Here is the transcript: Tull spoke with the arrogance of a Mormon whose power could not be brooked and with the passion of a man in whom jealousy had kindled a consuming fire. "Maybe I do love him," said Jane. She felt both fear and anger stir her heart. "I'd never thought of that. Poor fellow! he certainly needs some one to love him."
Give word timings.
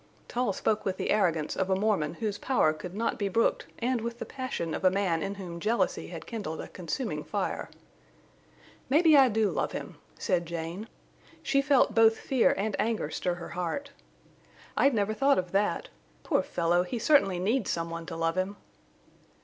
Tull 0.27 0.51
spoke 0.51 0.83
with 0.83 0.97
the 0.97 1.11
arrogance 1.11 1.55
of 1.55 1.69
a 1.69 1.75
Mormon 1.75 2.15
whose 2.15 2.39
power 2.39 2.73
could 2.73 2.95
not 2.95 3.19
be 3.19 3.29
brooked 3.29 3.67
and 3.77 4.01
with 4.01 4.17
the 4.17 4.25
passion 4.25 4.73
of 4.73 4.83
a 4.83 4.89
man 4.89 5.21
in 5.21 5.35
whom 5.35 5.59
jealousy 5.59 6.07
had 6.07 6.25
kindled 6.25 6.59
a 6.59 6.67
consuming 6.67 7.23
fire. 7.23 7.69
"Maybe 8.89 9.15
I 9.15 9.29
do 9.29 9.51
love 9.51 9.73
him," 9.73 9.97
said 10.17 10.47
Jane. 10.47 10.87
She 11.43 11.61
felt 11.61 11.93
both 11.93 12.17
fear 12.17 12.55
and 12.57 12.75
anger 12.79 13.11
stir 13.11 13.35
her 13.35 13.49
heart. 13.49 13.91
"I'd 14.75 14.95
never 14.95 15.13
thought 15.13 15.37
of 15.37 15.51
that. 15.51 15.89
Poor 16.23 16.41
fellow! 16.41 16.81
he 16.81 16.97
certainly 16.97 17.37
needs 17.37 17.69
some 17.69 17.91
one 17.91 18.07
to 18.07 18.15
love 18.15 18.39
him." 18.39 18.55